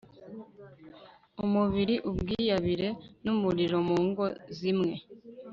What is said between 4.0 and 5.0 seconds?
ngo zimwe